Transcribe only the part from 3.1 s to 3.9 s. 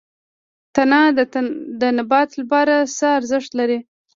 ارزښت لري؟